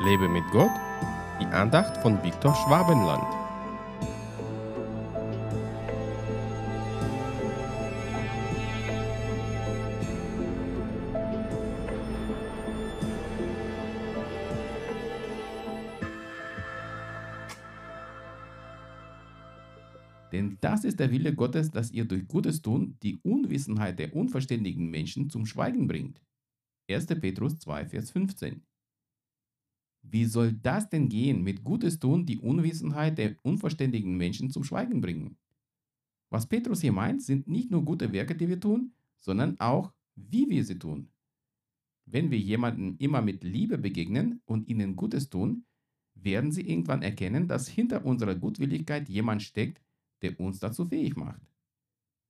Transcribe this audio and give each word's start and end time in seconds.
Lebe 0.00 0.28
mit 0.28 0.44
Gott, 0.52 0.70
die 1.40 1.46
Andacht 1.46 1.96
von 2.02 2.22
Viktor 2.22 2.54
Schwabenland. 2.54 3.24
Denn 20.30 20.58
das 20.60 20.84
ist 20.84 21.00
der 21.00 21.10
Wille 21.10 21.34
Gottes, 21.34 21.72
dass 21.72 21.90
ihr 21.90 22.04
durch 22.04 22.28
Gutes 22.28 22.62
tun 22.62 22.96
die 23.02 23.18
Unwissenheit 23.22 23.98
der 23.98 24.14
unverständigen 24.14 24.88
Menschen 24.90 25.28
zum 25.28 25.44
Schweigen 25.44 25.88
bringt. 25.88 26.22
1. 26.88 27.06
Petrus 27.06 27.58
2, 27.58 27.86
Vers 27.86 28.12
15. 28.12 28.62
Wie 30.02 30.24
soll 30.24 30.52
das 30.52 30.88
denn 30.88 31.08
gehen, 31.08 31.42
mit 31.42 31.64
Gutes 31.64 31.98
tun 31.98 32.24
die 32.24 32.38
Unwissenheit 32.38 33.18
der 33.18 33.36
unverständigen 33.42 34.16
Menschen 34.16 34.50
zum 34.50 34.64
Schweigen 34.64 35.00
bringen? 35.00 35.36
Was 36.30 36.46
Petrus 36.46 36.80
hier 36.80 36.92
meint, 36.92 37.22
sind 37.22 37.48
nicht 37.48 37.70
nur 37.70 37.84
gute 37.84 38.12
Werke, 38.12 38.34
die 38.34 38.48
wir 38.48 38.60
tun, 38.60 38.92
sondern 39.18 39.58
auch, 39.60 39.92
wie 40.14 40.48
wir 40.48 40.64
sie 40.64 40.78
tun. 40.78 41.08
Wenn 42.06 42.30
wir 42.30 42.38
jemandem 42.38 42.96
immer 42.98 43.20
mit 43.22 43.44
Liebe 43.44 43.78
begegnen 43.78 44.40
und 44.46 44.68
ihnen 44.68 44.96
Gutes 44.96 45.28
tun, 45.28 45.64
werden 46.14 46.52
sie 46.52 46.68
irgendwann 46.68 47.02
erkennen, 47.02 47.48
dass 47.48 47.68
hinter 47.68 48.04
unserer 48.04 48.34
Gutwilligkeit 48.34 49.08
jemand 49.08 49.42
steckt, 49.42 49.82
der 50.22 50.38
uns 50.40 50.58
dazu 50.58 50.84
fähig 50.84 51.16
macht. 51.16 51.40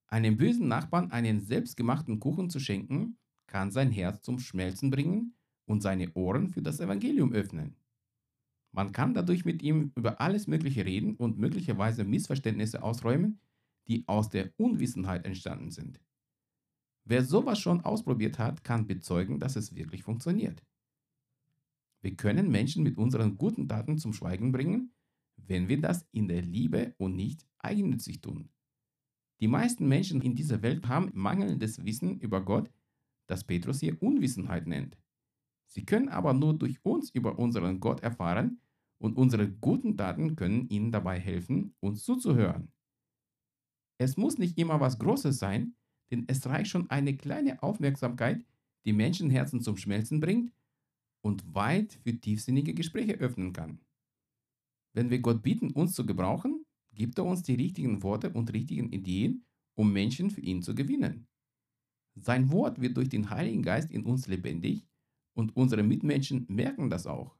Einem 0.07 0.37
bösen 0.37 0.67
Nachbarn 0.67 1.11
einen 1.11 1.39
selbstgemachten 1.39 2.19
Kuchen 2.19 2.49
zu 2.49 2.59
schenken, 2.59 3.17
kann 3.47 3.71
sein 3.71 3.91
Herz 3.91 4.21
zum 4.21 4.39
Schmelzen 4.39 4.91
bringen 4.91 5.33
und 5.69 5.81
seine 5.81 6.11
Ohren 6.15 6.49
für 6.49 6.63
das 6.63 6.79
Evangelium 6.79 7.31
öffnen. 7.31 7.75
Man 8.71 8.91
kann 8.91 9.13
dadurch 9.13 9.45
mit 9.45 9.61
ihm 9.61 9.91
über 9.95 10.19
alles 10.19 10.47
Mögliche 10.47 10.83
reden 10.83 11.15
und 11.15 11.37
möglicherweise 11.37 12.03
Missverständnisse 12.03 12.81
ausräumen, 12.81 13.39
die 13.87 14.03
aus 14.07 14.29
der 14.29 14.51
Unwissenheit 14.57 15.25
entstanden 15.25 15.69
sind. 15.69 16.01
Wer 17.05 17.23
sowas 17.23 17.59
schon 17.59 17.81
ausprobiert 17.81 18.39
hat, 18.39 18.63
kann 18.63 18.87
bezeugen, 18.87 19.39
dass 19.39 19.55
es 19.55 19.75
wirklich 19.75 20.03
funktioniert. 20.03 20.63
Wir 22.01 22.15
können 22.15 22.49
Menschen 22.49 22.83
mit 22.83 22.97
unseren 22.97 23.37
guten 23.37 23.67
Taten 23.67 23.99
zum 23.99 24.13
Schweigen 24.13 24.51
bringen, 24.51 24.91
wenn 25.35 25.67
wir 25.67 25.79
das 25.79 26.07
in 26.11 26.27
der 26.27 26.41
Liebe 26.41 26.95
und 26.97 27.15
nicht 27.15 27.45
eigennützig 27.59 28.21
tun. 28.21 28.49
Die 29.39 29.47
meisten 29.47 29.87
Menschen 29.87 30.21
in 30.21 30.35
dieser 30.35 30.63
Welt 30.63 30.87
haben 30.87 31.11
mangelndes 31.13 31.85
Wissen 31.85 32.19
über 32.19 32.43
Gott, 32.43 32.71
das 33.27 33.43
Petrus 33.43 33.79
hier 33.79 34.01
Unwissenheit 34.01 34.65
nennt. 34.65 34.97
Sie 35.71 35.85
können 35.85 36.09
aber 36.09 36.33
nur 36.33 36.57
durch 36.57 36.83
uns 36.83 37.11
über 37.11 37.37
unseren 37.37 37.79
Gott 37.79 38.01
erfahren 38.01 38.59
und 38.97 39.17
unsere 39.17 39.49
guten 39.49 39.95
Taten 39.95 40.35
können 40.35 40.67
ihnen 40.67 40.91
dabei 40.91 41.19
helfen, 41.19 41.75
uns 41.79 42.03
zuzuhören. 42.03 42.71
Es 43.99 44.17
muss 44.17 44.39
nicht 44.39 44.57
immer 44.57 44.79
was 44.79 44.97
Großes 44.97 45.37
sein, 45.37 45.75
denn 46.09 46.25
es 46.27 46.47
reicht 46.47 46.71
schon 46.71 46.89
eine 46.89 47.15
kleine 47.15 47.61
Aufmerksamkeit, 47.61 48.43
die 48.85 48.93
Menschenherzen 48.93 49.61
zum 49.61 49.77
Schmelzen 49.77 50.19
bringt 50.19 50.51
und 51.21 51.53
weit 51.53 51.93
für 51.93 52.19
tiefsinnige 52.19 52.73
Gespräche 52.73 53.13
öffnen 53.13 53.53
kann. 53.53 53.79
Wenn 54.93 55.11
wir 55.11 55.19
Gott 55.19 55.43
bitten, 55.43 55.71
uns 55.71 55.93
zu 55.93 56.05
gebrauchen, 56.05 56.65
gibt 56.93 57.19
er 57.19 57.25
uns 57.25 57.43
die 57.43 57.55
richtigen 57.55 58.01
Worte 58.01 58.31
und 58.31 58.51
richtigen 58.53 58.91
Ideen, 58.91 59.45
um 59.75 59.93
Menschen 59.93 60.31
für 60.31 60.41
ihn 60.41 60.63
zu 60.63 60.73
gewinnen. 60.73 61.27
Sein 62.15 62.51
Wort 62.51 62.81
wird 62.81 62.97
durch 62.97 63.09
den 63.09 63.29
Heiligen 63.29 63.61
Geist 63.61 63.91
in 63.91 64.03
uns 64.03 64.27
lebendig 64.27 64.88
und 65.39 65.55
unsere 65.55 65.83
Mitmenschen 65.83 66.45
merken 66.49 66.89
das 66.89 67.07
auch. 67.07 67.33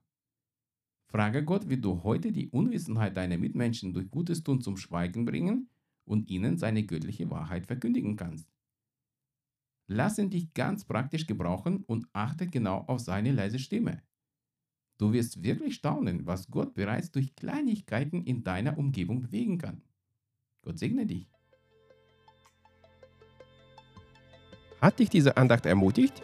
Frage 1.08 1.44
Gott, 1.44 1.68
wie 1.68 1.82
du 1.82 2.02
heute 2.04 2.32
die 2.32 2.48
Unwissenheit 2.48 3.18
deiner 3.18 3.38
Mitmenschen 3.38 3.94
durch 3.94 4.10
Gutes 4.10 4.42
tun 4.42 4.62
zum 4.62 4.78
Schweigen 4.78 5.26
bringen 5.26 5.68
und 6.06 6.30
ihnen 6.30 6.58
seine 6.58 6.84
göttliche 6.84 7.30
Wahrheit 7.30 7.66
verkündigen 7.68 8.16
kannst. 8.16 8.48
Lass 9.88 10.18
ihn 10.18 10.30
dich 10.30 10.54
ganz 10.54 10.86
praktisch 10.86 11.28
gebrauchen 11.28 11.84
und 11.88 12.08
achte 12.14 12.48
genau 12.48 12.86
auf 12.88 13.02
seine 13.02 13.34
leise 13.34 13.60
Stimme. 13.60 14.02
Du 14.98 15.12
wirst 15.12 15.44
wirklich 15.44 15.76
staunen, 15.76 16.26
was 16.26 16.50
Gott 16.50 16.76
bereits 16.76 17.12
durch 17.12 17.36
Kleinigkeiten 17.36 18.24
in 18.24 18.46
deiner 18.46 18.78
Umgebung 18.78 19.20
bewegen 19.20 19.58
kann. 19.58 19.82
Gott 20.62 20.80
segne 20.80 21.06
dich. 21.06 21.30
Hat 24.80 25.00
dich 25.00 25.10
diese 25.10 25.36
Andacht 25.36 25.66
ermutigt? 25.66 26.24